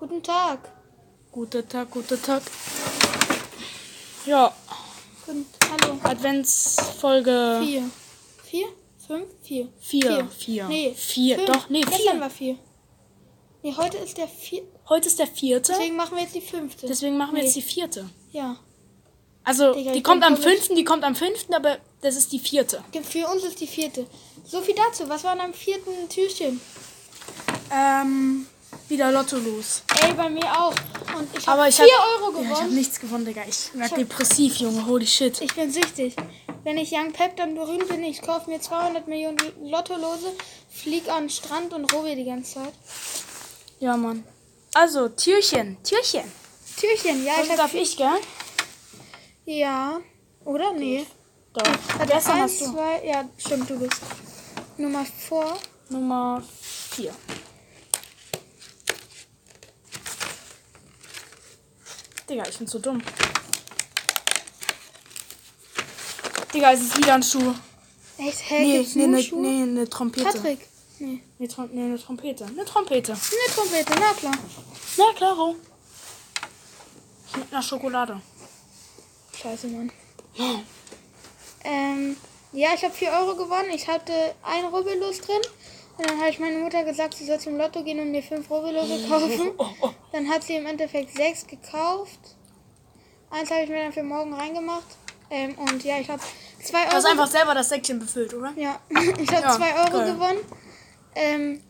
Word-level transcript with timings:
Guten 0.00 0.22
Tag. 0.22 0.60
Guter 1.30 1.68
Tag, 1.68 1.90
guter 1.90 2.16
Tag. 2.22 2.42
Ja, 4.24 4.50
Guten, 5.26 5.44
hallo. 5.70 5.98
Adventsfolge 6.02 7.60
Vier. 7.62 7.90
Vier? 8.42 8.66
Fünf? 9.06 9.26
Vier. 9.42 9.68
4. 9.78 10.28
4. 10.30 10.68
Nee. 10.68 10.94
4. 10.96 11.36
fünf. 11.36 11.50
Doch, 11.50 11.68
nee, 11.68 11.82
Gestern 11.82 12.12
4. 12.12 12.20
war 12.20 12.30
vier. 12.30 12.56
Nee, 13.62 13.74
heute 13.76 13.98
ist 13.98 14.16
der 14.16 14.26
vier. 14.26 14.62
Heute 14.88 15.08
ist 15.08 15.18
der 15.18 15.26
vierte. 15.26 15.72
Deswegen 15.72 15.96
machen 15.96 16.16
wir 16.16 16.22
jetzt 16.22 16.34
die 16.34 16.40
fünfte. 16.40 16.86
Deswegen 16.86 17.18
machen 17.18 17.34
wir 17.34 17.40
Nee. 17.42 17.48
jetzt 17.48 17.56
die 17.56 17.60
vierte. 17.62 18.08
Ja. 18.32 18.56
Also, 19.44 19.74
Digga, 19.74 19.92
die 19.92 20.02
kommt 20.02 20.24
am 20.24 20.38
fünften, 20.38 20.76
die 20.76 20.84
kommt 20.84 21.04
am 21.04 21.14
fünften, 21.14 21.52
aber 21.52 21.76
das 22.00 22.16
ist 22.16 22.32
die 22.32 22.38
vierte. 22.38 22.82
Für 23.02 23.28
uns 23.28 23.44
ist 23.44 23.60
die 23.60 23.66
vierte. 23.66 24.06
So 24.46 24.62
viel 24.62 24.74
dazu. 24.74 25.10
Was 25.10 25.24
war 25.24 25.32
einem 25.38 25.52
vierten 25.52 26.08
Türchen? 26.08 26.58
Ähm, 27.70 28.46
wieder 28.88 29.10
Lotto 29.12 29.36
los. 29.38 29.82
Ey, 30.02 30.12
bei 30.14 30.28
mir 30.28 30.44
auch. 30.44 30.74
Und 31.16 31.28
ich 31.36 31.46
habe 31.46 31.58
Aber 31.60 31.68
ich 31.68 31.76
4 31.76 31.84
hab, 31.84 32.22
Euro 32.22 32.32
Ja, 32.36 32.42
ich 32.42 32.48
habe 32.48 32.58
gewonnen. 32.60 32.74
nichts 32.74 33.00
gewonnen, 33.00 33.24
Digga. 33.24 33.42
Ich 33.48 33.70
werd 33.74 33.96
depressiv, 33.96 34.56
Junge. 34.56 34.86
Holy 34.86 35.06
shit. 35.06 35.40
Ich 35.40 35.54
bin 35.54 35.70
süchtig. 35.70 36.16
Wenn 36.64 36.76
ich 36.78 36.92
Young 36.92 37.12
Pep 37.12 37.36
dann 37.36 37.54
berühmt 37.54 37.88
bin, 37.88 38.02
ich 38.04 38.20
kaufe 38.22 38.50
mir 38.50 38.60
200 38.60 39.08
Millionen 39.08 39.38
Lottolose, 39.62 40.32
flieg 40.70 41.08
an 41.08 41.24
den 41.24 41.30
Strand 41.30 41.72
und 41.72 41.92
robe 41.92 42.14
die 42.14 42.24
ganze 42.24 42.54
Zeit. 42.54 42.72
Ja, 43.78 43.96
Mann. 43.96 44.24
Also, 44.74 45.08
Türchen. 45.08 45.78
Türchen. 45.82 46.30
Türchen, 46.78 47.24
ja, 47.24 47.32
Was 47.38 47.44
ich 47.44 47.50
hab, 47.50 47.56
darf 47.58 47.74
ich, 47.74 47.96
gell? 47.96 48.08
Ja. 49.46 50.00
Oder? 50.44 50.72
Nee. 50.72 51.06
Doch. 51.52 51.62
Warte, 51.98 52.12
Gestern 52.12 52.40
eins, 52.42 52.52
hast 52.52 52.60
du. 52.60 52.72
zwei, 52.72 53.04
ja, 53.04 53.28
stimmt, 53.38 53.68
du 53.68 53.78
bist. 53.78 54.00
Nummer 54.76 55.04
vor. 55.28 55.58
Nummer 55.88 56.42
4. 56.94 57.12
Digga, 62.30 62.44
ich 62.48 62.58
bin 62.58 62.66
so 62.68 62.78
dumm. 62.78 63.02
Digga, 66.54 66.72
es 66.72 66.80
ist 66.80 66.96
wieder 66.96 67.14
ein 67.14 67.22
Schuh. 67.24 67.54
Echt, 68.18 68.50
hä, 68.50 68.60
Nee, 68.60 68.86
nee, 68.94 69.06
nur 69.06 69.16
ne, 69.16 69.22
Schuhe? 69.22 69.40
nee, 69.42 69.62
eine 69.62 69.88
Trompete. 69.90 70.26
Patrick. 70.26 70.68
Nee. 71.00 71.22
Nee, 71.38 71.48
Trom 71.48 71.70
nee, 71.72 71.82
eine 71.82 71.98
Trompete. 71.98 72.44
Eine 72.44 72.64
Trompete. 72.64 73.12
Eine 73.12 73.54
Trompete, 73.54 73.92
na 73.98 74.12
klar. 74.12 74.34
Na, 74.98 75.12
klaro. 75.16 75.56
Mit 77.36 77.52
einer 77.52 77.62
Schokolade. 77.62 78.20
Scheiße, 79.40 79.66
Mann. 79.68 79.90
Ähm, 81.64 82.16
ja, 82.52 82.68
ich 82.74 82.84
habe 82.84 82.94
4 82.94 83.10
Euro 83.10 83.36
gewonnen. 83.36 83.70
Ich 83.74 83.88
hatte 83.88 84.12
ein 84.42 84.66
Rubbellos 84.66 85.20
drin. 85.20 85.40
Und 86.00 86.08
dann 86.08 86.18
habe 86.18 86.30
ich 86.30 86.38
meine 86.38 86.56
Mutter 86.56 86.82
gesagt, 86.82 87.12
sie 87.12 87.26
soll 87.26 87.38
zum 87.38 87.58
Lotto 87.58 87.84
gehen 87.84 88.00
und 88.00 88.10
mir 88.10 88.22
5 88.22 88.50
Rubbellose 88.50 89.06
kaufen. 89.08 89.50
Dann 90.12 90.30
hat 90.30 90.42
sie 90.42 90.54
im 90.54 90.64
Endeffekt 90.64 91.14
6 91.14 91.46
gekauft. 91.46 92.18
Eins 93.28 93.50
habe 93.50 93.64
ich 93.64 93.68
mir 93.68 93.82
dann 93.82 93.92
für 93.92 94.02
morgen 94.02 94.32
reingemacht. 94.32 94.86
Ähm, 95.30 95.54
und 95.58 95.84
ja, 95.84 95.98
ich 95.98 96.08
habe 96.08 96.22
2 96.62 96.78
Euro. 96.78 96.88
Du 96.88 96.96
hast 96.96 97.04
einfach 97.04 97.26
selber 97.26 97.52
das 97.54 97.68
Säckchen 97.68 97.98
befüllt, 97.98 98.32
oder? 98.32 98.50
Ja, 98.56 98.80
ich 98.88 99.30
habe 99.30 99.42
Ja, 99.42 99.50
2 99.52 99.74
Euro 99.74 99.98
geil. 99.98 100.12
gewonnen. 100.14 100.38
Ähm, 101.14 101.60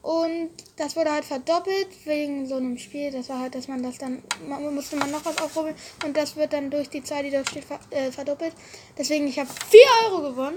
und 0.00 0.50
das 0.76 0.96
wurde 0.96 1.12
halt 1.12 1.26
verdoppelt 1.26 1.88
wegen 2.06 2.46
so 2.46 2.54
einem 2.56 2.78
Spiel. 2.78 3.10
Das 3.10 3.28
war 3.28 3.40
halt, 3.40 3.54
dass 3.56 3.68
man 3.68 3.82
das 3.82 3.98
dann, 3.98 4.22
man, 4.48 4.74
musste 4.74 4.96
man 4.96 5.10
noch 5.10 5.22
was 5.26 5.36
aufrubbeln. 5.36 5.74
Und 6.02 6.16
das 6.16 6.34
wird 6.36 6.54
dann 6.54 6.70
durch 6.70 6.88
die 6.88 7.04
Zahl, 7.04 7.24
die 7.24 7.30
dort 7.30 7.50
steht, 7.50 7.64
ver, 7.64 7.78
äh, 7.90 8.10
verdoppelt. 8.10 8.54
Deswegen, 8.96 9.26
ich 9.28 9.38
habe 9.38 9.50
4 9.68 9.80
Euro 10.06 10.30
gewonnen. 10.30 10.56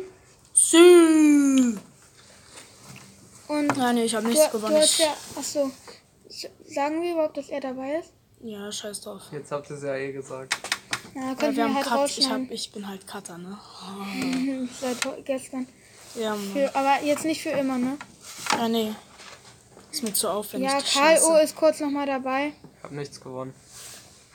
Sü. 0.54 1.78
Und 3.50 3.76
Ja, 3.78 3.92
nee, 3.94 4.04
ich 4.06 4.16
habe 4.16 4.28
nichts 4.28 4.46
du 4.46 4.52
gewonnen. 4.58 4.78
hast 4.78 5.00
ja, 5.00 5.14
achso, 5.36 5.72
sagen 6.66 7.02
wir 7.02 7.12
überhaupt, 7.14 7.36
dass 7.38 7.50
er 7.50 7.60
dabei 7.60 7.96
ist? 8.00 8.14
ja, 8.42 8.72
scheiß 8.72 9.02
drauf. 9.02 9.22
Jetzt 9.34 9.52
habt 9.52 9.70
ihr 9.70 9.76
es 9.76 9.84
ja 9.84 9.96
eh 9.96 10.14
gesagt. 10.14 10.56
Ja, 11.14 11.36
können 11.36 11.58
wir 11.58 11.74
halt 11.74 11.86
Cut. 11.86 12.18
Ich, 12.18 12.30
hab, 12.30 12.40
ich 12.52 12.72
bin 12.72 12.88
halt 12.88 13.06
Cutter, 13.06 13.38
ne? 13.38 13.58
Seit 14.80 15.04
heu- 15.06 15.22
gestern. 15.24 15.68
Ja, 16.16 16.30
Mann. 16.36 16.52
Für, 16.54 16.74
aber 16.76 17.04
jetzt 17.04 17.26
nicht 17.26 17.42
für 17.42 17.50
immer, 17.50 17.78
ne? 17.78 17.98
Ja, 18.52 18.68
nee. 18.70 18.94
Ist 19.92 20.04
mir 20.04 20.14
zu 20.14 20.30
aufwendig. 20.30 20.72
Ja, 20.72 20.80
Karl 20.82 21.20
O 21.24 21.38
ist 21.38 21.56
kurz 21.56 21.80
nochmal 21.82 22.06
dabei. 22.06 22.54
Ich 22.78 22.84
hab 22.84 22.92
nichts 22.92 23.20
gewonnen. 23.20 23.54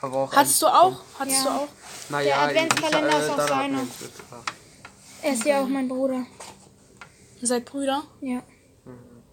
Aber 0.01 0.17
auch 0.17 0.33
Hattest 0.35 0.61
du 0.61 0.67
auch? 0.67 0.99
Hattest 1.17 1.43
Ja. 1.43 1.43
du 1.43 1.49
auch? 1.63 1.67
Naja, 2.09 2.41
Adventskalender 2.43 3.09
ich, 3.17 3.23
ist 3.23 3.29
auch 3.31 3.47
seiner. 3.47 3.87
Er 5.23 5.33
ist 5.33 5.45
ja 5.45 5.61
auch 5.63 5.67
mein 5.67 5.87
Bruder. 5.87 6.25
Ihr 7.41 7.47
seid 7.47 7.65
Brüder? 7.65 8.03
Ja, 8.21 8.43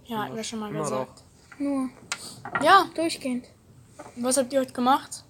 Ja, 0.07 0.25
hatten 0.25 0.37
wir 0.37 0.45
schon 0.45 0.59
mal 0.61 0.71
Immer 0.71 0.83
gesagt. 0.83 1.23
nur 1.59 1.89
Ja, 2.63 2.87
durchgehend. 2.95 3.47
was 4.17 4.37
habt 4.37 4.53
ihr 4.53 4.61
heute 4.61 4.73
gemacht? 4.73 5.25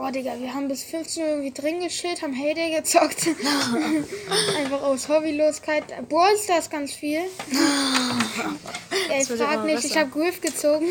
Oh, 0.00 0.08
Digga, 0.12 0.38
wir 0.38 0.54
haben 0.54 0.68
bis 0.68 0.84
15 0.84 1.22
Uhr 1.22 1.28
irgendwie 1.30 1.50
drin 1.50 1.80
geschillt, 1.80 2.22
haben 2.22 2.32
Heyday 2.32 2.76
gezockt. 2.76 3.26
Einfach 4.56 4.82
aus 4.82 5.08
Hobbylosigkeit. 5.08 6.08
Ballstars 6.08 6.70
ganz 6.70 6.92
viel. 6.92 7.18
Ey, 9.10 9.28
wird 9.28 9.40
frag 9.40 9.64
nicht, 9.64 9.78
ich 9.78 9.82
besser. 9.82 10.00
habe 10.00 10.10
Griff 10.10 10.40
gezogen. 10.40 10.86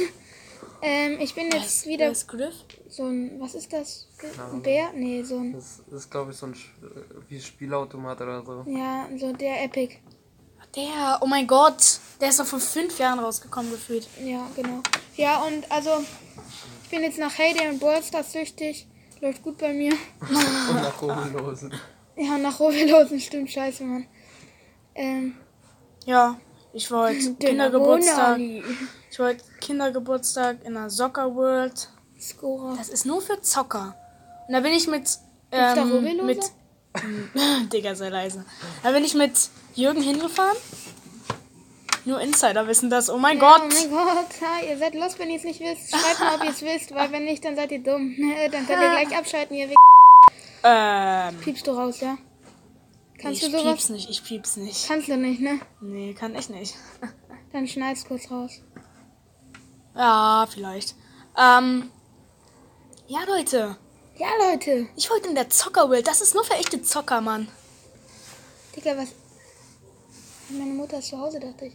Ähm, 0.82 1.18
ich 1.22 1.34
bin 1.34 1.50
jetzt 1.52 1.86
wieder 1.88 2.12
ist 2.12 2.28
Griff? 2.28 2.54
so 2.90 3.06
ein, 3.06 3.40
was 3.40 3.56
ist 3.56 3.72
das? 3.72 4.08
Ein 4.54 4.62
Bär? 4.62 4.92
Nee, 4.94 5.24
so 5.24 5.38
ein, 5.38 5.54
Das 5.54 5.80
ist, 5.92 6.12
glaube 6.12 6.32
ich, 6.32 6.38
so 6.38 6.48
ein 6.48 6.54
Sch- 6.54 6.68
äh, 6.84 7.04
wie 7.30 7.40
Spielautomat 7.40 8.20
oder 8.22 8.44
so. 8.46 8.66
ja, 8.68 9.08
so 9.18 9.32
der 9.32 9.64
Epic. 9.64 9.96
Der, 10.76 11.18
oh 11.22 11.26
mein 11.28 11.48
Gott. 11.48 12.00
Der 12.20 12.30
ist 12.30 12.40
doch 12.40 12.46
vor 12.46 12.60
fünf 12.60 12.98
Jahren 13.00 13.20
rausgekommen 13.20 13.72
gefühlt. 13.72 14.08
Ja, 14.24 14.48
genau. 14.56 14.82
Ja, 15.16 15.44
und 15.44 15.72
also, 15.72 16.04
ich 16.84 16.90
bin 16.90 17.04
jetzt 17.04 17.20
nach 17.20 17.38
Heyday 17.38 17.70
und 17.70 17.80
Ballstars 17.80 18.32
süchtig. 18.32 18.88
Läuft 19.22 19.44
gut 19.44 19.58
bei 19.58 19.74
mir. 19.74 19.94
Und 20.30 20.76
nach 20.76 21.02
Rubbellosen. 21.02 21.74
Ja, 22.16 22.38
nach 22.38 22.60
Hobbylosen, 22.60 23.20
stimmt, 23.20 23.50
scheiße, 23.50 23.84
Mann. 23.84 24.06
Ähm, 24.94 25.36
Ja, 26.06 26.40
ich 26.72 26.92
war 26.92 27.10
heute 27.10 27.32
der 27.32 27.50
Kindergeburtstag. 27.50 28.40
Ich 28.40 29.18
heute 29.18 29.44
Kindergeburtstag 29.60 30.64
in 30.64 30.76
der 30.76 30.92
Soccer 30.92 31.34
World. 31.34 31.90
Scorer. 32.20 32.76
Das 32.78 32.90
ist 32.90 33.06
nur 33.06 33.22
für 33.22 33.42
Zocker. 33.42 33.96
Und 34.48 34.54
da 34.54 34.60
bin 34.60 34.74
ich 34.74 34.88
mit. 34.88 35.18
Ähm, 35.52 36.26
mit. 36.26 36.40
Digga, 37.74 37.96
sei 37.96 38.10
leise. 38.10 38.46
Da 38.84 38.92
bin 38.92 39.04
ich 39.04 39.16
mit 39.16 39.34
Jürgen 39.76 40.02
hingefahren. 40.02 40.58
Nur 42.08 42.22
Insider 42.22 42.66
wissen 42.68 42.90
das. 42.90 43.10
Oh 43.10 43.18
mein 43.18 43.38
Ja, 43.38 43.58
Gott. 43.58 43.64
Oh 43.64 43.90
mein 43.90 43.90
Gott, 43.90 44.42
ha, 44.42 44.66
ihr 44.66 44.78
seid 44.78 44.96
los, 44.96 45.20
wenn 45.20 45.30
ihr 45.30 45.36
es 45.36 45.44
nicht 45.44 45.60
wisst. 45.60 45.90
Schreibt 45.92 46.22
mal, 46.22 46.36
ob 46.36 46.44
ihr 46.46 46.52
es 46.52 46.62
wisst, 46.62 46.96
weil 46.96 47.12
wenn 47.12 47.26
nicht, 47.26 47.44
dann 47.44 47.58
seid 47.58 47.70
ihr 47.70 47.84
dumm. 47.84 48.16
dann 48.52 48.66
könnt 48.66 48.82
ihr 48.82 48.90
gleich 48.92 49.18
abschalten, 49.18 49.58
ihr. 49.58 49.76
Ähm. 50.64 51.38
Piepst 51.42 51.68
du 51.68 51.72
raus, 51.72 52.00
ja? 52.00 52.18
Kannst 53.18 53.44
ich 53.44 53.52
du 53.52 53.58
sowas? 53.58 53.74
piep's 53.74 53.90
nicht, 53.90 54.10
ich 54.10 54.24
piep's 54.24 54.56
nicht. 54.56 54.88
Kannst 54.88 55.10
du 55.10 55.18
nicht, 55.18 55.42
ne? 55.42 55.60
Nee, 55.82 56.14
kann 56.14 56.34
ich 56.34 56.50
nicht. 56.50 56.76
Dann 57.52 57.68
schneid's 57.68 58.06
kurz 58.06 58.32
raus. 58.32 58.62
Ja, 59.94 60.48
vielleicht. 60.50 60.96
Ähm. 61.38 61.92
Ja, 63.08 63.20
Leute. 63.28 63.76
Ja, 64.16 64.28
Leute. 64.50 64.88
Ich 64.96 65.10
wollte 65.10 65.28
in 65.28 65.36
der 65.36 65.50
Zockerwelt. 65.50 66.08
Das 66.08 66.22
ist 66.22 66.36
nur 66.36 66.46
für 66.46 66.54
echte 66.54 66.82
Zocker, 66.82 67.20
Mann. 67.20 67.50
Digga, 68.78 68.96
was? 68.96 69.10
Meine 70.48 70.72
Mutter 70.72 71.00
ist 71.00 71.10
zu 71.10 71.18
Hause, 71.18 71.42
dachte 71.42 71.66
ich. 71.66 71.74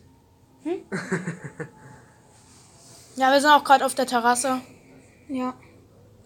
Ja, 3.17 3.31
wir 3.33 3.41
sind 3.41 3.51
auch 3.51 3.65
gerade 3.65 3.85
auf 3.85 3.95
der 3.95 4.07
Terrasse. 4.07 4.61
Ja, 5.29 5.55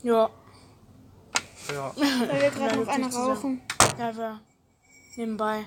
Ja. 0.02 0.30
Ja. 1.72 1.92
weil 1.97 2.41
wir 2.42 2.50
gerade 2.50 2.74
Ja, 2.74 2.76
noch 2.76 2.88
eine 2.88 3.04
wirklich 3.04 3.10
zusammen. 3.10 3.30
rauchen. 3.36 3.62
Ja, 3.98 4.16
wir. 4.16 4.41
Nebenbei. 5.16 5.64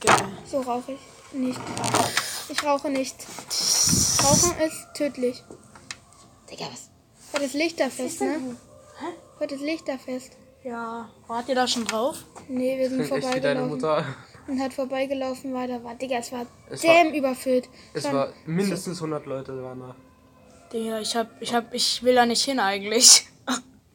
Geil. 0.00 0.28
so 0.46 0.60
rauche 0.60 0.92
ich 0.92 1.00
nicht. 1.34 1.60
Ich 2.48 2.64
rauche 2.64 2.88
nicht. 2.90 3.16
Rauchen 4.24 4.58
ist 4.60 4.86
tödlich. 4.94 5.42
Digga, 6.50 6.66
was? 6.72 6.88
Heute 7.32 7.44
ist 7.44 7.54
Lichterfest, 7.54 8.20
ne? 8.22 8.56
Heute 9.38 9.54
ist 9.56 9.60
Lichterfest. 9.62 10.36
Ja. 10.64 11.08
Wart 11.26 11.48
ihr 11.48 11.54
da 11.54 11.66
schon 11.66 11.84
drauf? 11.84 12.24
Nee, 12.48 12.78
wir 12.78 12.88
sind 12.88 13.04
Klingt 13.06 13.24
echt 13.24 13.34
wie 13.36 13.40
deine 13.40 13.60
vorbeigelaufen. 13.60 14.04
Mutter. 14.04 14.04
Und 14.48 14.60
hat 14.60 14.72
vorbeigelaufen, 14.72 15.54
weil 15.54 15.68
da 15.68 15.82
war. 15.84 15.94
Digga, 15.94 16.16
es 16.16 16.32
war 16.32 16.46
Es 16.70 16.80
damn 16.82 17.12
überfüllt. 17.12 17.68
Es 17.92 18.04
Schon- 18.04 18.14
war 18.14 18.28
mindestens 18.46 18.98
100 18.98 19.26
Leute 19.26 19.62
waren 19.62 19.80
da. 19.80 19.94
Digga, 20.72 21.00
ich 21.00 21.14
hab, 21.16 21.28
ich 21.40 21.54
hab, 21.54 21.72
ich 21.74 22.02
will 22.02 22.14
da 22.14 22.26
nicht 22.26 22.42
hin 22.44 22.58
eigentlich. 22.60 23.26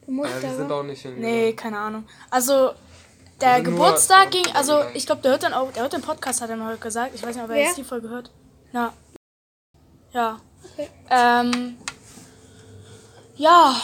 Du 0.06 0.12
musst 0.12 0.32
Ja, 0.36 0.42
wir 0.42 0.56
sind 0.56 0.72
auch 0.72 0.84
nicht 0.84 1.02
hin. 1.02 1.16
Nee, 1.20 1.54
keine 1.54 1.78
Ahnung. 1.80 2.04
Also, 2.30 2.72
der 3.40 3.62
Geburtstag 3.62 4.32
ging, 4.32 4.46
also 4.54 4.82
ich 4.94 5.06
glaube, 5.06 5.22
der 5.22 5.32
hört 5.32 5.44
dann 5.44 5.54
auch, 5.54 5.72
der 5.72 5.84
hört 5.84 5.94
den 5.94 6.02
Podcast, 6.02 6.42
hat 6.42 6.50
er 6.50 6.58
mal 6.58 6.76
gesagt. 6.78 7.16
Ich 7.16 7.24
weiß 7.24 7.36
nicht, 7.36 7.44
ob 7.46 7.50
er 7.52 7.58
jetzt 7.58 7.78
die 7.78 7.84
Folge 7.84 8.10
hört. 8.10 8.30
Na. 8.74 8.92
Ja. 10.12 10.40
Okay. 10.74 10.90
Ähm. 11.10 11.78
Ja. 13.36 13.76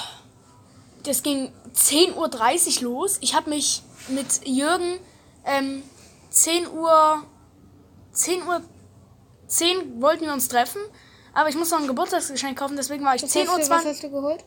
Das 1.04 1.24
ging 1.24 1.52
10.30 1.76 2.84
Uhr 2.84 2.90
los. 2.90 3.18
Ich 3.22 3.36
habe 3.36 3.50
mich 3.50 3.84
mit 4.08 4.48
Jürgen 4.48 5.00
ähm, 5.46 5.84
10 6.30 6.68
Uhr. 6.70 7.24
10 8.12 8.44
Uhr 8.48 8.62
10 9.50 10.02
wollten 10.02 10.26
wir 10.26 10.34
uns 10.34 10.48
treffen, 10.48 10.80
aber 11.34 11.50
ich 11.50 11.56
muss 11.56 11.72
noch 11.72 11.80
ein 11.80 11.88
Geburtstagsgeschenk 11.88 12.58
kaufen, 12.58 12.76
deswegen 12.78 13.04
war 13.04 13.16
ich 13.16 13.24
Was 13.24 13.32
10 13.32 13.48
hast, 13.48 13.58
Uhr 13.58 13.64
du, 13.64 13.70
was 13.70 13.86
hast 13.86 14.04
du 14.04 14.10
geholt? 14.10 14.46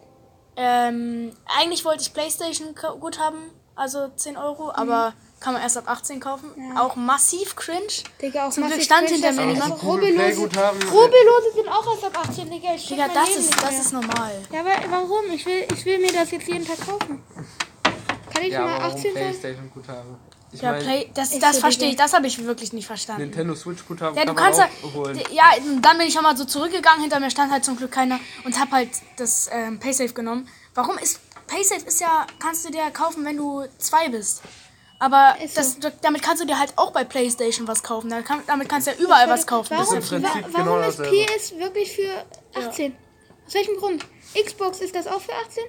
Ähm, 0.57 1.33
eigentlich 1.59 1.85
wollte 1.85 2.03
ich 2.03 2.13
Playstation 2.13 2.75
gut 3.01 3.19
haben, 3.19 3.51
also 3.75 4.09
10 4.09 4.37
Euro, 4.37 4.71
aber 4.73 5.13
kann 5.43 5.53
man 5.55 5.62
erst 5.62 5.77
ab 5.77 5.85
18 5.89 6.21
kaufen. 6.21 6.50
Auch 6.77 6.97
massiv 6.97 7.56
cringe. 7.56 7.87
Digga, 8.21 8.47
auch 8.47 8.50
Zum 8.53 8.62
Glück 8.65 8.77
massiv 8.77 8.85
stand 8.85 9.06
cringe, 9.09 9.27
hinter 9.27 9.33
mir 9.44 9.53
niemand. 9.53 9.83
Rubbellose 9.83 11.53
sind 11.55 11.69
auch 11.69 11.87
erst 11.93 12.05
ab 12.05 12.19
18, 12.29 12.50
Digga. 12.50 12.75
Ich 12.75 12.87
Digga, 12.89 13.06
mein 13.06 13.15
das 13.15 13.29
ist, 13.31 13.39
nicht 13.50 13.62
das 13.62 13.71
mehr. 13.71 13.81
ist 13.81 13.93
normal. 13.93 14.33
Ja, 14.53 14.61
aber 14.61 14.71
warum? 14.91 15.31
Ich 15.33 15.44
will, 15.47 15.67
ich 15.75 15.85
will 15.85 15.99
mir 15.99 16.12
das 16.12 16.31
jetzt 16.31 16.47
jeden 16.49 16.67
Tag 16.67 16.79
kaufen. 16.87 17.23
Kann 18.33 18.43
ich 18.44 18.53
Ja, 18.53 18.61
mal 18.62 18.75
aber 18.77 18.85
warum 18.85 18.97
18 18.97 19.03
sein? 19.15 19.23
Playstation 19.23 19.71
Guthaben? 19.73 20.17
Ich 20.55 20.61
Ja, 20.61 20.73
meine, 20.73 20.85
Play, 20.85 21.11
das, 21.15 21.39
das 21.39 21.59
verstehe 21.59 21.91
ich, 21.91 21.97
das 21.97 22.12
habe 22.12 22.27
ich 22.27 22.44
wirklich 22.44 22.73
nicht 22.75 22.87
verstanden. 22.87 23.23
Nintendo 23.23 23.55
Switch 23.55 23.87
Guthaben 23.87 24.17
Ja, 24.17 24.25
du 24.27 24.35
kann 24.35 24.44
kannst 24.53 24.61
man 24.61 24.69
ja, 24.69 24.89
auch 24.89 24.94
holen. 24.94 25.21
ja, 25.31 25.44
dann 25.81 25.97
bin 25.99 26.06
ich 26.06 26.19
auch 26.19 26.23
mal 26.23 26.37
so 26.37 26.44
zurückgegangen, 26.44 27.00
hinter 27.00 27.21
mir 27.21 27.31
stand 27.31 27.50
halt 27.50 27.65
zum 27.65 27.77
Glück 27.77 27.91
keiner 27.91 28.21
und 28.44 28.61
hab 28.61 28.71
halt 28.71 28.91
das 29.17 29.49
ähm, 29.50 29.79
Paysafe 29.81 30.12
genommen. 30.12 30.47
Warum 30.75 30.99
ist, 30.99 31.21
Paysafe 31.47 31.87
ist 31.87 32.00
ja, 32.03 32.27
kannst 32.39 32.67
du 32.67 32.71
dir 32.71 32.91
kaufen, 32.91 33.25
wenn 33.25 33.39
du 33.39 33.65
zwei 33.79 34.11
bist. 34.11 34.43
Aber 35.03 35.35
Ist 35.43 35.57
das, 35.59 35.79
so. 35.81 35.89
damit 36.01 36.23
kannst 36.23 36.41
du 36.41 36.47
dir 36.47 36.61
halt 36.61 36.75
auch 36.77 36.93
bei 36.93 37.03
Playstation 37.03 37.67
was 37.67 37.83
kaufen. 37.83 38.09
Damit 38.47 38.69
kannst 38.69 38.87
du 38.87 38.93
ja 38.93 38.97
überall 38.99 39.29
was 39.29 39.49
kaufen. 39.49 39.77
Warum, 39.77 39.97
Das 39.97 40.05
ist 40.05 40.13
wa 40.13 40.29
warum 40.53 40.53
genau 40.53 40.79
ist. 40.89 40.99
PS 41.03 41.59
wirklich 41.59 41.91
für 41.97 42.25
18? 42.55 42.95
Aus 43.45 43.55
welchem 43.55 43.77
Grund? 43.79 44.07
Xbox 44.41 44.81
ist 44.81 44.95
das 44.95 45.09
auch 45.09 45.21
für 45.21 45.33
18? 45.45 45.65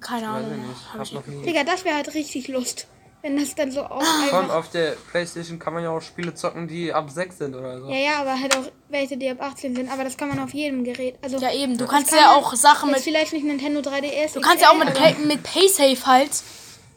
Keine 0.00 0.22
ich 0.22 0.26
Ahnung. 0.28 0.68
nicht. 0.68 0.94
Hab 0.94 1.02
ich. 1.28 1.42
Digga, 1.44 1.64
das 1.64 1.84
wäre 1.84 1.96
halt 1.96 2.14
richtig 2.14 2.48
Lust. 2.48 2.86
Wenn 3.20 3.36
das 3.38 3.54
dann 3.54 3.70
so 3.70 3.82
auch 3.82 4.02
Komm, 4.30 4.38
einfach... 4.44 4.54
auf 4.56 4.70
der 4.70 4.92
Playstation 5.10 5.58
kann 5.58 5.74
man 5.74 5.82
ja 5.84 5.90
auch 5.90 6.00
Spiele 6.00 6.34
zocken, 6.34 6.66
die 6.66 6.94
ab 6.94 7.10
6 7.10 7.36
sind 7.36 7.54
oder 7.54 7.78
so. 7.78 7.90
Ja, 7.90 7.96
ja, 7.98 8.20
aber 8.22 8.40
halt 8.40 8.56
auch 8.56 8.64
welche, 8.88 9.18
die 9.18 9.28
ab 9.28 9.42
18 9.42 9.76
sind. 9.76 9.92
Aber 9.92 10.04
das 10.04 10.16
kann 10.16 10.30
man 10.30 10.38
auf 10.38 10.54
jedem 10.54 10.84
Gerät. 10.84 11.18
Also, 11.20 11.36
Ja, 11.36 11.52
eben. 11.52 11.76
Du 11.76 11.86
kannst 11.86 12.08
kann 12.08 12.18
ja 12.18 12.32
auch 12.34 12.54
Sachen 12.54 12.90
mit. 12.90 13.00
vielleicht 13.00 13.34
nicht 13.34 13.44
Nintendo 13.44 13.80
3DS. 13.80 14.32
Du 14.32 14.40
kannst 14.40 14.62
ja 14.62 14.70
auch 14.70 14.78
mit, 14.78 14.94
Pay, 14.94 15.16
mit 15.26 15.42
Paysafe 15.42 16.06
halt. 16.06 16.30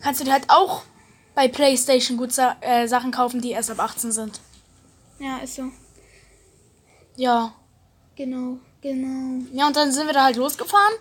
Kannst 0.02 0.22
du 0.22 0.24
dir 0.24 0.32
halt 0.32 0.46
auch 0.48 0.84
bei 1.36 1.48
Playstation 1.48 2.18
gut 2.18 2.32
äh, 2.62 2.88
Sachen 2.88 3.12
kaufen, 3.12 3.42
die 3.42 3.52
erst 3.52 3.72
ab 3.72 3.80
18 3.80 4.12
sind. 4.12 4.40
Ja, 5.20 5.38
ist 5.38 5.56
so. 5.56 5.64
Ja. 7.16 7.54
Genau, 8.16 8.58
genau. 8.82 9.44
Ja, 9.52 9.68
und 9.68 9.76
dann 9.76 9.92
sind 9.92 10.08
wir 10.08 10.14
da 10.14 10.26
halt 10.26 10.36
losgefahren. 10.36 10.94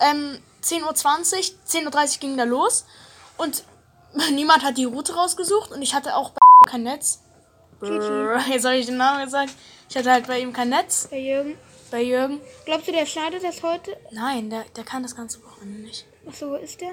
Ähm, 0.00 0.38
10.20 0.62 0.82
Uhr, 0.84 1.90
10.30 1.90 2.14
Uhr 2.14 2.20
ging 2.20 2.36
da 2.36 2.44
los. 2.44 2.84
Und 3.36 3.64
niemand 4.32 4.62
hat 4.62 4.78
die 4.78 4.84
Route 4.84 5.14
rausgesucht. 5.14 5.72
Und 5.72 5.82
ich 5.82 5.94
hatte 5.94 6.16
auch 6.16 6.30
bei 6.30 6.40
kein 6.66 6.84
Netz. 6.84 7.22
Brrr, 7.80 8.40
Jetzt 8.48 8.64
habe 8.64 8.76
ich 8.76 8.86
den 8.86 8.96
Namen 8.96 9.24
gesagt. 9.24 9.52
Ich 9.88 9.96
hatte 9.96 10.10
halt 10.10 10.26
bei 10.26 10.40
ihm 10.40 10.52
kein 10.52 10.68
Netz. 10.68 11.08
Bei 11.10 11.18
Jürgen. 11.18 11.58
Bei 11.90 12.02
Jürgen. 12.02 12.40
Glaubst 12.64 12.88
du, 12.88 12.92
der 12.92 13.04
schneidet 13.04 13.42
das 13.42 13.62
heute? 13.62 13.96
Nein, 14.12 14.48
der, 14.48 14.64
der 14.76 14.84
kann 14.84 15.02
das 15.02 15.14
ganze 15.14 15.42
Wochenende 15.44 15.80
nicht. 15.80 16.06
Achso, 16.26 16.50
wo 16.50 16.54
ist 16.54 16.80
der? 16.80 16.92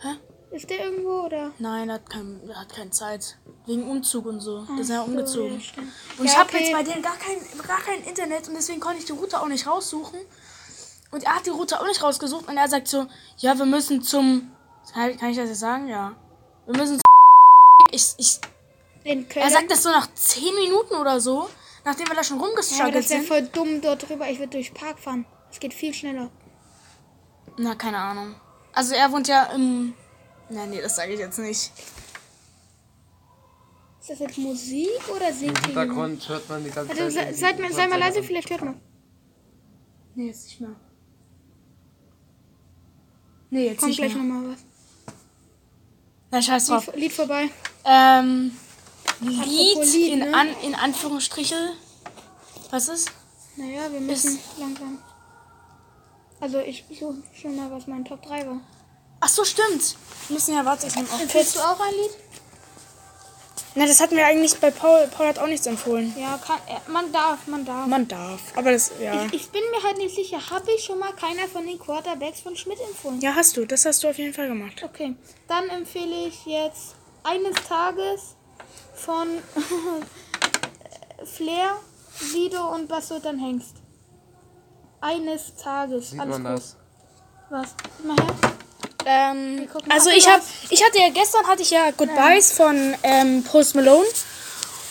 Hä? 0.00 0.16
Ist 0.54 0.70
der 0.70 0.84
irgendwo 0.84 1.22
oder? 1.24 1.50
Nein, 1.58 1.88
er 1.88 1.96
hat, 1.96 2.08
kein, 2.08 2.40
er 2.48 2.60
hat 2.60 2.72
keine 2.72 2.90
Zeit. 2.90 3.36
Wegen 3.66 3.90
Umzug 3.90 4.26
und 4.26 4.40
so. 4.40 4.62
Der 4.64 4.78
ist 4.78 4.88
ja 4.88 5.00
Ach 5.00 5.06
so, 5.06 5.10
umgezogen. 5.10 5.60
ja, 5.60 5.82
und 6.18 6.24
ich 6.26 6.32
Ja, 6.32 6.38
habe 6.38 6.48
okay. 6.50 6.62
jetzt 6.64 6.72
bei 6.72 6.82
denen 6.84 7.02
gar 7.02 7.16
kein, 7.16 7.38
gar 7.66 7.80
kein 7.80 8.02
Internet 8.04 8.46
und 8.48 8.54
deswegen 8.54 8.78
konnte 8.78 8.98
ich 8.98 9.04
die 9.04 9.12
Route 9.12 9.40
auch 9.40 9.48
nicht 9.48 9.66
raussuchen. 9.66 10.20
Und 11.10 11.24
er 11.24 11.34
hat 11.36 11.46
die 11.46 11.50
Route 11.50 11.80
auch 11.80 11.86
nicht 11.86 12.02
rausgesucht 12.02 12.46
und 12.48 12.56
er 12.56 12.68
sagt 12.68 12.86
so, 12.88 13.06
ja, 13.38 13.58
wir 13.58 13.66
müssen 13.66 14.02
zum. 14.02 14.52
Kann, 14.92 15.10
ich 15.10 15.36
das 15.36 15.48
jetzt 15.48 15.60
sagen? 15.60 15.88
Ja. 15.88 16.14
Wir 16.66 16.76
müssen 16.76 16.94
zum. 16.94 17.00
Ich, 17.90 18.14
ich, 18.18 18.40
er 19.34 19.50
sagt 19.50 19.70
das 19.70 19.82
so 19.82 19.90
nach 19.90 20.08
10 20.14 20.54
Minuten 20.54 20.94
oder 20.94 21.20
so, 21.20 21.48
nachdem 21.84 22.08
wir 22.08 22.14
da 22.16 22.24
schon 22.24 22.38
ja, 22.40 22.44
rumgestruggelt 22.46 22.94
das 22.96 23.10
wäre 23.10 23.20
sind. 23.20 23.28
voll 23.28 23.42
dumm 23.42 23.80
dort 23.80 24.08
drüber. 24.08 24.28
Ich 24.28 24.38
würde 24.38 24.50
durch 24.50 24.72
Park 24.74 24.98
fahren. 24.98 25.26
Es 25.52 25.60
geht 25.60 25.74
viel 25.74 25.92
schneller. 25.94 26.30
Na, 27.56 27.74
keine 27.74 27.98
Ahnung. 27.98 28.34
Also 28.72 28.94
er 28.94 29.10
wohnt 29.12 29.28
ja 29.28 29.44
im. 29.54 29.94
Na, 30.50 30.66
nee, 30.66 30.80
das 30.80 30.96
sage 30.96 31.12
ich 31.14 31.18
jetzt 31.20 31.38
nicht. 31.38 31.72
Ist 34.00 34.10
das 34.10 34.18
jetzt 34.18 34.36
Musik 34.38 34.88
oder 35.14 35.32
singt 35.32 35.58
Im? 35.58 35.64
Hintergrund 35.64 36.28
hört 36.28 36.48
man 36.48 36.62
die 36.62 36.70
ganze 36.70 36.90
Also, 36.92 37.04
se- 37.08 37.14
Zeit. 37.24 37.36
seid, 37.36 37.58
mal- 37.58 37.72
sei 37.72 37.86
mal 37.88 37.98
leise, 37.98 38.22
vielleicht 38.22 38.50
hört 38.50 38.62
man. 38.62 38.80
Nee, 40.14 40.26
jetzt 40.26 40.44
nicht 40.44 40.60
mehr. 40.60 40.76
Nee, 43.50 43.66
jetzt 43.68 43.78
Kommt 43.78 43.88
nicht 43.90 43.98
gleich 43.98 44.14
mehr. 44.14 44.22
nochmal 44.24 44.52
was. 44.52 44.64
Na, 46.30 46.42
scheiß 46.42 46.66
drauf. 46.66 46.86
Lied, 46.88 46.96
Lied 46.96 47.12
vorbei. 47.12 47.48
Ähm, 47.84 48.52
Lied, 49.20 49.46
Lied, 49.46 50.12
in, 50.12 50.18
ne? 50.18 50.34
an, 50.36 50.48
in 50.62 50.74
Anführungsstriche. 50.74 51.56
Was 52.70 52.88
ist? 52.88 53.10
Naja, 53.56 53.90
wir 53.92 54.00
müssen 54.00 54.38
langsam. 54.58 54.98
Also 56.40 56.58
ich 56.58 56.84
suche 56.98 57.22
schon 57.40 57.56
mal, 57.56 57.70
was 57.70 57.86
mein 57.86 58.04
Top 58.04 58.20
3 58.22 58.46
war. 58.46 58.60
Ach 59.20 59.28
so, 59.28 59.44
stimmt. 59.44 59.96
Wir 60.28 60.34
müssen 60.34 60.54
ja, 60.54 60.64
warte, 60.64 60.86
ich 60.86 60.94
nehme 60.96 61.08
auch 61.10 61.20
Empfiehlst 61.20 61.56
du 61.56 61.60
auch 61.60 61.80
ein 61.80 61.92
Lied? 61.94 62.10
Na, 63.76 63.86
das 63.86 64.00
hatten 64.00 64.16
wir 64.16 64.24
eigentlich 64.24 64.56
bei 64.60 64.70
Paul. 64.70 65.08
Paul 65.08 65.26
hat 65.26 65.38
auch 65.40 65.48
nichts 65.48 65.66
empfohlen. 65.66 66.14
Ja, 66.16 66.38
kann, 66.38 66.58
äh, 66.68 66.78
man 66.90 67.10
darf, 67.12 67.46
man 67.48 67.64
darf. 67.64 67.86
Man 67.88 68.06
darf. 68.06 68.40
Aber 68.54 68.70
das, 68.70 68.92
ja. 69.00 69.24
Ich, 69.26 69.34
ich 69.34 69.50
bin 69.50 69.62
mir 69.72 69.82
halt 69.82 69.98
nicht 69.98 70.14
sicher, 70.14 70.38
habe 70.50 70.70
ich 70.70 70.84
schon 70.84 70.98
mal 71.00 71.12
keiner 71.12 71.48
von 71.48 71.66
den 71.66 71.78
Quarterbacks 71.78 72.40
von 72.40 72.54
Schmidt 72.56 72.78
empfohlen? 72.80 73.20
Ja, 73.20 73.34
hast 73.34 73.56
du. 73.56 73.64
Das 73.66 73.84
hast 73.84 74.04
du 74.04 74.08
auf 74.08 74.16
jeden 74.18 74.32
Fall 74.32 74.46
gemacht. 74.46 74.80
Okay, 74.84 75.16
dann 75.48 75.68
empfehle 75.70 76.28
ich 76.28 76.46
jetzt 76.46 76.94
eines 77.24 77.56
Tages 77.68 78.36
von 78.94 79.26
Flair, 81.24 81.76
Sido 82.16 82.72
und 82.74 82.88
was 82.90 83.08
du 83.08 83.18
dann 83.18 83.38
hängst. 83.40 83.74
Eines 85.00 85.56
Tages. 85.56 86.10
Sieht 86.10 86.20
Alles 86.20 86.38
man 86.38 86.44
gut. 86.44 86.62
das? 86.62 86.76
Was? 87.50 87.74
Gib 87.96 88.06
mal 88.06 88.16
her. 88.16 88.52
Ähm, 89.06 89.68
also 89.88 90.10
ich 90.10 90.28
habe, 90.28 90.42
ich 90.70 90.84
hatte 90.84 90.98
ja 90.98 91.08
gestern 91.10 91.46
hatte 91.46 91.62
ich 91.62 91.70
ja 91.70 91.90
Goodbyes 91.90 92.52
von 92.52 92.94
ähm, 93.02 93.44
Post 93.44 93.74
Malone 93.74 94.06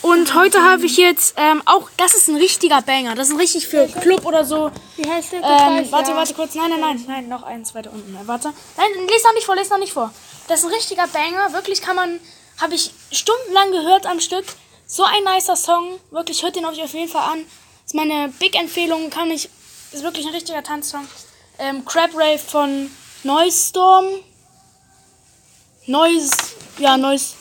und 0.03 0.35
heute 0.35 0.61
habe 0.61 0.85
ich 0.85 0.97
jetzt 0.97 1.33
ähm, 1.37 1.61
auch, 1.65 1.89
das 1.95 2.13
ist 2.13 2.27
ein 2.27 2.35
richtiger 2.35 2.81
Banger, 2.81 3.15
das 3.15 3.27
ist 3.29 3.33
ein 3.35 3.39
richtig 3.39 3.69
für 3.69 3.87
Club 3.87 4.25
oder 4.25 4.43
so. 4.43 4.69
Wie 4.97 5.09
heißt 5.09 5.31
der? 5.31 5.39
Ähm, 5.39 5.89
warte, 5.91 6.13
warte 6.13 6.33
kurz, 6.33 6.55
nein, 6.55 6.69
nein, 6.71 6.81
nein, 6.81 7.05
nein, 7.07 7.29
noch 7.29 7.43
eins 7.43 7.73
weiter 7.73 7.89
unten. 7.93 8.17
Warte, 8.27 8.51
nein, 8.75 8.87
les 9.09 9.23
noch 9.23 9.33
nicht 9.33 9.45
vor, 9.45 9.55
les 9.55 9.69
noch 9.69 9.77
nicht 9.77 9.93
vor. 9.93 10.13
Das 10.49 10.59
ist 10.59 10.65
ein 10.65 10.73
richtiger 10.73 11.07
Banger, 11.07 11.53
wirklich 11.53 11.81
kann 11.81 11.95
man, 11.95 12.19
habe 12.59 12.75
ich 12.75 12.91
stundenlang 13.13 13.71
gehört 13.71 14.05
am 14.05 14.19
Stück. 14.19 14.43
So 14.85 15.03
ein 15.05 15.23
nicer 15.23 15.55
Song, 15.55 15.97
wirklich 16.11 16.43
hört 16.43 16.57
den 16.57 16.65
euch 16.65 16.83
auf 16.83 16.93
jeden 16.93 17.09
Fall 17.09 17.31
an. 17.31 17.45
ist 17.85 17.95
meine 17.95 18.27
Big 18.39 18.59
Empfehlung, 18.59 19.09
kann 19.09 19.31
ich, 19.31 19.49
ist 19.93 20.03
wirklich 20.03 20.25
ein 20.25 20.33
richtiger 20.33 20.63
Tanzsong. 20.63 21.07
Ähm, 21.59 21.85
Crab 21.85 22.09
Rave 22.13 22.39
von 22.39 22.91
Noisestorm. 23.23 24.05
Noise, 25.85 26.31
ja, 26.77 26.97
Noise, 26.97 27.33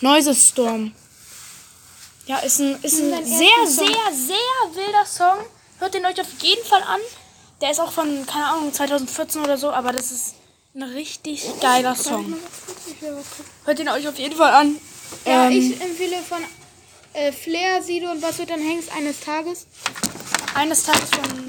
Noisestorm. 0.00 0.92
Ja, 2.26 2.38
ist 2.38 2.60
ein, 2.60 2.80
ist 2.82 3.00
ein 3.00 3.24
sehr, 3.24 3.66
sehr, 3.66 3.86
sehr 4.12 4.74
wilder 4.74 5.04
Song. 5.06 5.38
Hört 5.78 5.94
den 5.94 6.06
euch 6.06 6.20
auf 6.20 6.28
jeden 6.40 6.64
Fall 6.64 6.82
an. 6.82 7.00
Der 7.60 7.72
ist 7.72 7.80
auch 7.80 7.90
von, 7.92 8.24
keine 8.26 8.46
Ahnung, 8.46 8.72
2014 8.72 9.42
oder 9.42 9.58
so, 9.58 9.70
aber 9.70 9.92
das 9.92 10.12
ist 10.12 10.34
ein 10.74 10.82
richtig 10.84 11.44
geiler 11.60 11.94
Song. 11.96 12.36
Hört 13.64 13.78
den 13.78 13.88
euch 13.88 14.06
auf 14.08 14.18
jeden 14.18 14.36
Fall 14.36 14.52
an. 14.52 14.76
Ja, 15.26 15.46
Ähm, 15.46 15.52
ich 15.52 15.80
empfehle 15.80 16.18
von 16.22 16.38
äh, 17.12 17.32
Flair, 17.32 17.82
Sido 17.82 18.10
und 18.10 18.22
was 18.22 18.36
du 18.38 18.46
dann 18.46 18.60
hängst 18.60 18.90
eines 18.92 19.20
Tages. 19.20 19.66
eines 20.54 20.84
Tages 20.84 21.10
von, 21.10 21.46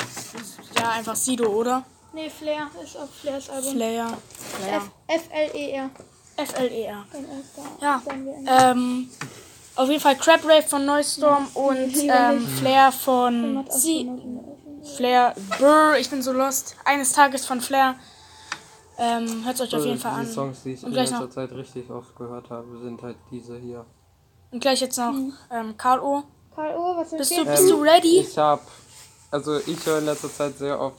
ja, 0.78 0.90
einfach 0.92 1.16
Sido, 1.16 1.46
oder? 1.48 1.86
Nee, 2.14 2.30
Flair 2.30 2.70
ist 2.84 2.96
auf 2.98 3.10
Flairs 3.10 3.50
Album. 3.50 3.74
Flair. 3.74 4.18
F-L-E-R. 5.08 5.90
F-L-E-R. 6.38 7.06
Öster. 7.40 7.62
Ja. 7.82 8.02
Ähm, 8.72 9.10
auf 9.76 9.90
jeden 9.90 10.00
Fall 10.02 10.16
Crab 10.18 10.44
Rave 10.46 10.64
von 10.64 10.86
Noisestorm 10.86 11.48
und 11.56 11.96
ähm, 11.98 12.48
Flair 12.60 12.92
von 12.92 13.66
Sie 13.70 14.10
Flair. 14.96 15.34
Brr, 15.58 15.98
ich 15.98 16.10
bin 16.10 16.22
so 16.22 16.32
lost. 16.32 16.76
Eines 16.86 17.14
Tages 17.14 17.46
von 17.46 17.62
Flair. 17.62 17.96
Ähm, 19.00 19.44
hört 19.44 19.60
euch 19.60 19.76
auf 19.76 19.84
jeden 19.84 19.98
Fall 20.00 20.12
Also, 20.12 20.24
die 20.24 20.28
an. 20.30 20.34
Songs, 20.34 20.64
die 20.64 20.74
ich 20.74 20.84
Und 20.84 20.90
in 20.90 20.94
gleich 20.94 21.10
letzter 21.10 21.26
noch. 21.26 21.34
Zeit 21.34 21.52
richtig 21.54 21.90
oft 21.90 22.16
gehört 22.16 22.50
habe, 22.52 22.80
sind 22.84 23.02
halt 23.02 23.18
diese 23.32 23.58
hier. 23.58 23.86
Und 24.52 24.60
gleich 24.60 24.82
jetzt 24.82 24.98
noch 24.98 25.16
ähm, 25.52 25.76
Karl 25.78 26.00
O. 26.00 26.24
Karl 26.54 26.76
O, 26.78 26.96
was 26.96 27.10
Bist 27.10 27.32
du, 27.36 27.44
bist 27.44 27.70
du 27.72 27.82
ready? 27.82 28.20
Ich 28.20 28.38
hab, 28.38 28.62
also 29.32 29.58
ich 29.58 29.84
höre 29.84 29.98
in 29.98 30.06
letzter 30.06 30.32
Zeit 30.32 30.56
sehr 30.60 30.80
oft 30.80 30.96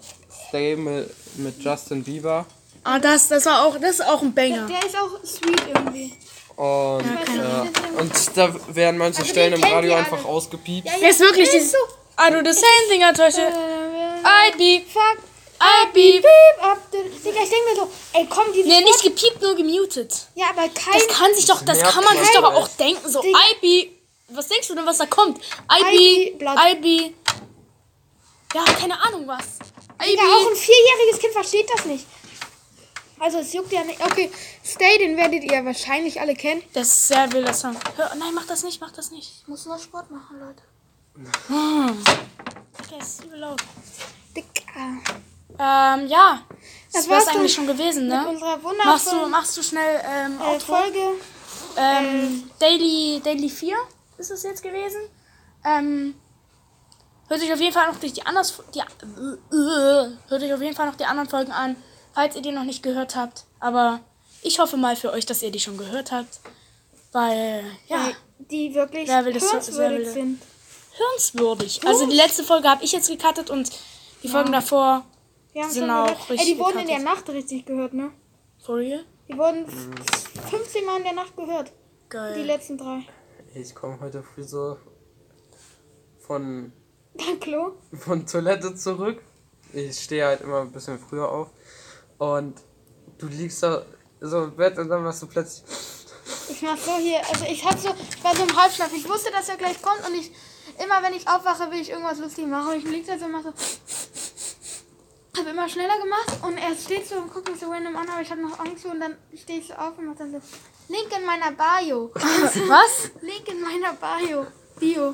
Stay 0.48 0.76
mit, 0.76 1.10
mit 1.38 1.62
Justin 1.62 2.02
Bieber 2.04 2.46
Ah, 2.86 2.98
das, 2.98 3.28
das 3.28 3.46
war 3.46 3.64
auch, 3.66 3.76
das 3.80 3.92
ist 3.92 4.06
auch 4.06 4.20
ein 4.20 4.34
Der, 4.34 4.42
Banger. 4.42 4.66
der 4.66 4.84
ist 4.86 4.94
auch 4.96 5.24
sweet 5.24 5.62
irgendwie. 5.68 6.12
und, 6.56 7.02
ja, 7.34 7.60
Ahnung. 7.62 7.70
und 7.98 8.12
da 8.36 8.54
werden 8.74 8.98
manche 8.98 9.20
Also 9.20 9.30
Stellen 9.30 9.54
im 9.54 9.64
Radio 9.64 9.94
einfach 9.94 10.18
alle. 10.18 10.26
ausgepiept. 10.26 10.86
Der 11.00 11.08
ist 11.08 11.20
wirklich 11.20 11.48
Der 11.50 11.60
dieses. 11.60 11.74
I 11.74 12.30
do 12.30 12.40
the 12.44 12.52
same 12.52 12.88
thing, 12.90 13.00
I 13.00 13.12
touch 13.14 13.38
it. 13.38 13.38
Äh, 13.38 14.20
I 14.22 14.56
beep, 14.58 14.86
fuck. 14.90 15.18
I 15.62 15.86
beep. 15.94 16.22
Piep 16.22 16.62
ab. 16.62 16.78
Digga, 16.92 17.40
ich 17.42 17.48
denke 17.48 17.70
mir 17.70 17.76
so, 17.76 17.90
ey, 18.12 18.26
komm, 18.28 18.44
dieses 18.54 18.66
Nee, 18.70 18.82
nicht 18.84 19.02
gepiept, 19.02 19.40
nur 19.40 19.54
gemutet. 19.56 20.26
Ja, 20.34 20.46
aber 20.50 20.68
kein. 20.68 20.92
Das 20.92 21.08
kann 21.08 21.34
sich 21.34 21.46
doch, 21.46 21.62
das 21.62 21.80
kann 21.80 22.04
man 22.04 22.18
sich 22.18 22.30
doch 22.34 22.44
auch 22.52 22.68
denken. 22.68 23.08
So, 23.08 23.22
Digga. 23.22 23.38
I 23.38 23.54
beep. 23.62 23.92
Was 24.28 24.48
denkst 24.48 24.68
du 24.68 24.74
denn, 24.74 24.84
was 24.84 24.98
da 24.98 25.06
kommt? 25.06 25.38
Ivy, 25.70 26.28
IB, 26.28 26.38
Blood. 26.38 26.58
IB. 26.72 27.14
Ja, 28.54 28.64
keine 28.78 29.00
Ahnung 29.02 29.26
was. 29.26 29.58
Digga, 30.04 30.22
auch 30.22 30.50
ein 30.50 30.56
vierjähriges 30.56 31.18
Kind 31.20 31.32
versteht 31.32 31.68
das 31.74 31.84
nicht. 31.84 32.06
Also 33.18 33.38
es 33.38 33.52
juckt 33.52 33.72
ja 33.72 33.84
nicht. 33.84 34.00
Okay, 34.00 34.30
Stay, 34.64 34.98
den 34.98 35.16
werdet 35.16 35.44
ihr 35.44 35.64
wahrscheinlich 35.64 36.20
alle 36.20 36.34
kennen. 36.34 36.62
Das 36.72 36.88
ist 36.88 37.08
sehr 37.08 37.32
wilder 37.32 37.54
Song. 37.54 37.76
Hör, 37.96 38.14
nein, 38.16 38.34
mach 38.34 38.46
das 38.46 38.64
nicht, 38.64 38.80
mach 38.80 38.90
das 38.90 39.10
nicht. 39.10 39.30
Ich 39.42 39.48
muss 39.48 39.66
noch 39.66 39.80
Sport 39.80 40.10
machen, 40.10 40.40
Leute. 40.40 40.62
Okay, 42.82 42.98
ist 43.00 43.24
übel 43.24 43.38
laut. 43.38 43.62
Dicker. 44.36 44.98
Ähm, 45.58 46.06
ja. 46.08 46.42
Das, 46.92 47.02
Das 47.06 47.08
war's 47.08 47.28
eigentlich 47.28 47.54
schon 47.54 47.66
gewesen, 47.66 48.08
ne? 48.08 48.20
Mit 48.20 48.28
unserer 48.34 48.58
Machst 48.84 49.12
du, 49.12 49.26
machst 49.28 49.56
du 49.56 49.62
schnell 49.62 50.02
ähm, 50.06 50.40
äh, 50.40 50.44
Outro? 50.44 50.76
Folge. 50.76 50.98
Ähm, 51.76 52.50
Daily, 52.58 53.20
Daily 53.24 53.48
4 53.48 53.76
ist 54.18 54.30
es 54.30 54.42
jetzt 54.42 54.62
gewesen. 54.62 55.00
Ähm, 55.64 56.14
hört 57.28 57.40
sich 57.40 57.52
auf 57.52 57.60
jeden 57.60 57.72
Fall 57.72 57.90
noch 57.90 57.98
die 57.98 58.22
anderen 58.26 58.46
die, 58.74 58.82
hört 60.28 60.42
euch 60.42 60.52
auf 60.54 60.60
jeden 60.62 60.74
Fall 60.76 60.86
noch 60.86 60.96
die 60.96 61.04
anderen 61.04 61.28
Folgen 61.28 61.52
an, 61.52 61.76
falls 62.12 62.36
ihr 62.36 62.42
die 62.42 62.52
noch 62.52 62.64
nicht 62.64 62.82
gehört 62.82 63.16
habt. 63.16 63.44
Aber 63.60 64.00
ich 64.42 64.58
hoffe 64.58 64.76
mal 64.76 64.96
für 64.96 65.12
euch, 65.12 65.26
dass 65.26 65.42
ihr 65.42 65.50
die 65.50 65.60
schon 65.60 65.76
gehört 65.78 66.12
habt. 66.12 66.40
Weil, 67.12 67.64
ja, 67.86 67.96
Weil 68.06 68.16
die 68.50 68.74
wirklich 68.74 69.08
Wer 69.08 69.24
will 69.24 69.32
das 69.32 69.44
so- 69.44 69.48
wer 69.78 69.90
hörenswürdig 69.90 70.08
sind. 70.08 70.42
hörenswürdig. 70.96 71.86
Also 71.86 72.06
die 72.06 72.16
letzte 72.16 72.42
Folge 72.44 72.68
habe 72.68 72.82
ich 72.84 72.92
jetzt 72.92 73.08
gecuttet 73.08 73.50
und 73.50 73.70
die 74.22 74.28
Folgen 74.28 74.52
davor, 74.52 75.04
Sind 75.68 75.88
auch 75.90 76.06
gehört. 76.06 76.18
Ey, 76.30 76.32
richtig 76.36 76.54
die 76.54 76.58
wurden 76.58 76.78
in 76.80 76.86
der 76.88 76.96
gecuttet. 76.98 77.16
Nacht 77.16 77.28
richtig 77.30 77.66
gehört, 77.66 77.94
ne? 77.94 78.10
for 78.60 78.76
real? 78.78 79.04
Die 79.28 79.36
wurden 79.38 79.66
15 80.50 80.84
Mal 80.84 80.96
in 80.98 81.04
der 81.04 81.12
Nacht 81.12 81.36
gehört. 81.36 81.68
Die 81.68 82.08
Geil. 82.10 82.42
letzten 82.44 82.76
drei. 82.78 83.06
Ich 83.54 83.74
komme 83.74 83.98
heute 84.00 84.22
früh 84.22 84.42
so 84.42 84.76
von, 86.18 86.72
Dann 87.14 87.38
Klo. 87.40 87.72
von 87.98 88.26
Toilette 88.26 88.74
zurück. 88.74 89.20
Ich 89.72 90.02
stehe 90.02 90.24
halt 90.24 90.40
immer 90.40 90.60
ein 90.60 90.72
bisschen 90.72 90.98
früher 90.98 91.28
auf. 91.28 91.48
Und 92.18 92.60
du 93.18 93.26
liegst 93.26 93.62
da 93.62 93.84
so 94.20 94.44
im 94.44 94.56
Bett 94.56 94.78
und 94.78 94.88
dann 94.88 95.02
machst 95.02 95.22
du 95.22 95.26
plötzlich. 95.26 95.64
Ich 96.50 96.62
mach 96.62 96.76
so 96.76 96.96
hier, 96.96 97.18
also 97.28 97.44
ich 97.44 97.64
hab 97.64 97.78
so, 97.78 97.88
ich 97.88 98.24
war 98.24 98.34
so 98.34 98.42
im 98.42 98.56
Halbschlaf. 98.56 98.92
Ich 98.94 99.08
wusste, 99.08 99.30
dass 99.30 99.48
er 99.48 99.56
gleich 99.56 99.80
kommt 99.82 100.06
und 100.06 100.14
ich, 100.14 100.30
immer 100.82 101.02
wenn 101.02 101.14
ich 101.14 101.28
aufwache, 101.28 101.70
will 101.70 101.80
ich 101.80 101.90
irgendwas 101.90 102.18
lustig 102.18 102.46
machen. 102.46 102.74
Und 102.74 102.78
ich 102.78 102.84
lieg 102.84 103.06
da 103.06 103.18
so 103.18 103.26
und 103.26 103.32
mach 103.32 103.42
so. 103.42 103.52
Hab 105.36 105.46
immer 105.48 105.68
schneller 105.68 105.98
gemacht 105.98 106.32
und 106.42 106.56
er 106.58 106.76
steht 106.76 107.08
so 107.08 107.16
und 107.16 107.32
guckt 107.32 107.50
mich 107.50 107.58
so 107.58 107.66
random 107.66 107.96
an, 107.96 108.08
aber 108.08 108.22
ich 108.22 108.30
habe 108.30 108.40
noch 108.40 108.58
Angst 108.60 108.84
und 108.86 109.00
dann 109.00 109.16
stehe 109.34 109.58
ich 109.58 109.66
so 109.66 109.74
auf 109.74 109.98
und 109.98 110.06
mach 110.06 110.16
dann 110.16 110.30
so. 110.30 110.40
Link 110.88 111.08
in 111.16 111.26
meiner 111.26 111.50
Bio. 111.50 112.10
Was? 112.14 113.10
Link 113.20 113.48
in 113.48 113.60
meiner 113.60 113.94
Bio. 113.94 114.46
Bio. 114.78 115.12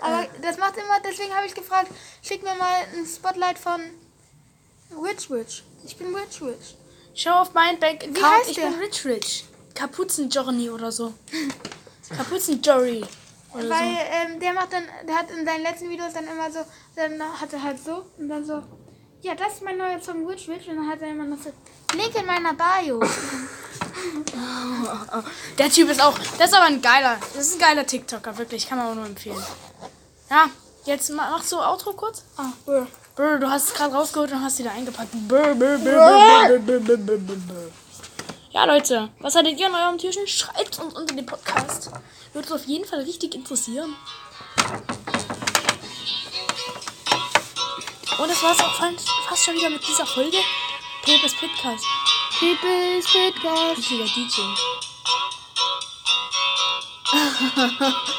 Aber 0.00 0.26
das 0.42 0.58
macht 0.58 0.76
immer, 0.76 1.00
deswegen 1.04 1.34
habe 1.34 1.46
ich 1.46 1.54
gefragt, 1.54 1.90
schick 2.22 2.42
mir 2.42 2.54
mal 2.54 2.84
ein 2.94 3.06
Spotlight 3.06 3.58
von 3.58 3.80
Witch 4.90 5.30
Witch. 5.30 5.62
Ich 5.84 5.96
bin 5.96 6.14
Witch 6.14 6.40
Witch. 6.40 6.74
Schau 7.14 7.40
auf 7.42 7.52
meinen 7.54 7.80
Bank-Account. 7.80 8.22
heißt 8.22 8.50
Ich 8.50 8.56
der? 8.56 8.70
bin 8.70 8.78
Rich 8.78 9.04
Rich. 9.04 9.44
Kapuzen-Journey 9.74 10.70
oder 10.70 10.92
so. 10.92 11.14
Kapuzen-Jory. 12.16 13.04
Oder 13.54 13.70
Weil 13.70 13.96
ähm, 14.10 14.40
der 14.40 14.52
macht 14.52 14.72
dann, 14.72 14.84
der 15.06 15.16
hat 15.16 15.30
in 15.30 15.44
seinen 15.44 15.62
letzten 15.62 15.88
Videos 15.88 16.12
dann 16.12 16.26
immer 16.28 16.50
so, 16.50 16.60
dann 16.94 17.20
hat 17.40 17.52
er 17.52 17.62
halt 17.62 17.82
so 17.82 18.04
und 18.18 18.28
dann 18.28 18.44
so, 18.44 18.62
ja, 19.22 19.34
das 19.34 19.54
ist 19.54 19.62
mein 19.62 19.78
neuer 19.78 20.00
Song 20.00 20.28
Witch 20.28 20.48
Witch 20.48 20.68
und 20.68 20.76
dann 20.76 20.88
hat 20.88 21.00
er 21.02 21.10
immer 21.10 21.24
noch 21.24 21.38
so, 21.42 21.50
Link 21.96 22.14
in 22.14 22.26
meiner 22.26 22.54
Bio. 22.54 23.00
Der 25.58 25.70
Typ 25.70 25.90
ist 25.90 26.02
auch. 26.02 26.18
Das 26.38 26.50
ist 26.50 26.54
aber 26.54 26.66
ein 26.66 26.80
geiler. 26.80 27.16
Das 27.34 27.46
ist 27.46 27.54
ein 27.54 27.60
geiler 27.60 27.86
TikToker, 27.86 28.36
wirklich. 28.38 28.68
Kann 28.68 28.78
man 28.78 28.88
auch 28.88 28.94
nur 28.94 29.06
empfehlen. 29.06 29.42
Ja, 30.30 30.46
jetzt 30.84 31.10
machst 31.10 31.52
du 31.52 31.58
Outro 31.58 31.92
kurz. 31.92 32.22
Ah, 32.36 32.52
brr. 32.64 32.86
Brr, 33.16 33.38
du 33.38 33.50
hast 33.50 33.68
es 33.68 33.74
gerade 33.74 33.94
rausgeholt 33.94 34.30
und 34.30 34.42
hast 34.42 34.58
sie 34.58 34.62
da 34.62 34.70
eingepackt. 34.70 35.10
Brr, 35.26 35.54
brr, 35.54 35.78
brr, 35.78 36.58
ja, 38.50 38.64
Leute, 38.64 39.10
was 39.20 39.34
hattet 39.34 39.60
ihr 39.60 39.66
an 39.66 39.74
eurem 39.74 39.98
Türchen? 39.98 40.26
Schreibt 40.26 40.78
uns 40.78 40.94
unter 40.94 41.14
den 41.14 41.26
Podcast. 41.26 41.90
Würde 42.32 42.52
uns 42.52 42.62
auf 42.62 42.66
jeden 42.66 42.84
Fall 42.86 43.00
richtig 43.00 43.34
interessieren. 43.34 43.94
Und 48.18 48.28
das 48.28 48.42
war 48.42 48.52
es 48.52 48.60
auch 48.60 48.74
fast 49.28 49.44
schon 49.44 49.54
wieder 49.54 49.70
mit 49.70 49.86
dieser 49.86 50.06
Folge. 50.06 50.38
Pepes 51.04 51.34
Podcast. 51.34 51.84
People's 52.38 53.04
Podcast. 53.06 53.78
Das 53.78 53.78
ist 53.78 53.90
wieder 53.90 54.04
DJ. 57.74 58.14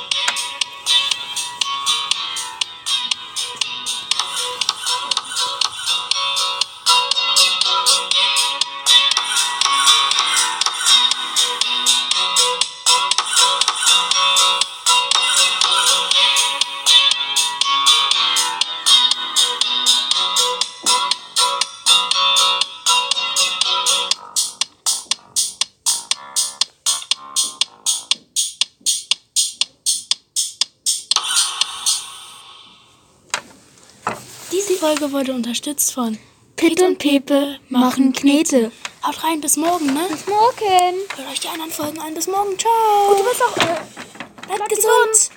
Folge 34.80 35.12
wurde 35.12 35.34
unterstützt 35.34 35.92
von 35.94 36.18
Pitt 36.56 36.82
und 36.82 37.00
Pepe 37.00 37.60
machen 37.68 38.14
Knete. 38.14 38.72
Haut 39.06 39.22
rein, 39.26 39.42
bis 39.42 39.58
morgen, 39.58 39.88
ne? 39.88 40.08
Bis 40.10 40.26
morgen. 40.26 40.96
Hört 41.18 41.30
euch 41.32 41.40
die 41.42 41.50
anderen 41.50 41.70
Folgen 41.72 42.00
an. 42.00 42.14
Bis 42.14 42.28
morgen. 42.28 42.58
Ciao. 42.58 43.16
Du 43.18 43.24
bist 43.24 43.44
auch, 43.44 43.58
äh, 43.58 44.48
Bleibt 44.48 44.70
gesund. 44.70 45.32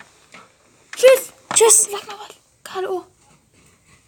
tschüss. 0.96 1.32
Tschüss. 1.54 1.88
Sag 1.90 2.06
mal 2.06 2.16
was. 2.28 2.74
Hallo. 2.74 3.04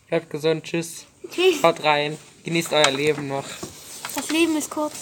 Bleibt 0.08 0.30
gesund, 0.30 0.62
tschüss. 0.62 1.04
Tschüss. 1.32 1.62
Haut 1.64 1.82
rein. 1.82 2.16
Genießt 2.44 2.72
euer 2.72 2.90
Leben 2.92 3.26
noch. 3.26 3.44
Das 4.14 4.30
Leben 4.30 4.56
ist 4.56 4.70
kurz. 4.70 4.92